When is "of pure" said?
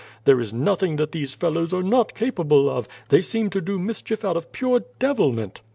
4.35-4.79